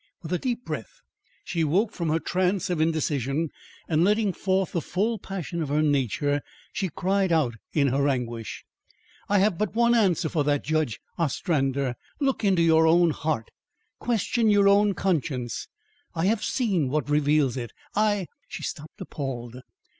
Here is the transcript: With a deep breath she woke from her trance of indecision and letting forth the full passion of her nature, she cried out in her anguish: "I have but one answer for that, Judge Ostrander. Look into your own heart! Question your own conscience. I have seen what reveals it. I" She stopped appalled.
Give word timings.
With 0.23 0.33
a 0.33 0.39
deep 0.39 0.65
breath 0.65 0.99
she 1.43 1.63
woke 1.63 1.91
from 1.91 2.09
her 2.09 2.17
trance 2.17 2.71
of 2.71 2.81
indecision 2.81 3.49
and 3.87 4.03
letting 4.03 4.33
forth 4.33 4.71
the 4.71 4.81
full 4.81 5.19
passion 5.19 5.61
of 5.61 5.69
her 5.69 5.83
nature, 5.83 6.41
she 6.73 6.89
cried 6.89 7.31
out 7.31 7.53
in 7.73 7.89
her 7.89 8.07
anguish: 8.07 8.65
"I 9.29 9.37
have 9.37 9.59
but 9.59 9.75
one 9.75 9.93
answer 9.93 10.27
for 10.27 10.43
that, 10.43 10.63
Judge 10.63 10.99
Ostrander. 11.19 11.93
Look 12.19 12.43
into 12.43 12.63
your 12.63 12.87
own 12.87 13.11
heart! 13.11 13.51
Question 13.99 14.49
your 14.49 14.67
own 14.67 14.95
conscience. 14.95 15.67
I 16.15 16.25
have 16.25 16.43
seen 16.43 16.89
what 16.89 17.07
reveals 17.07 17.55
it. 17.55 17.71
I" 17.95 18.25
She 18.49 18.63
stopped 18.63 18.99
appalled. 19.01 19.57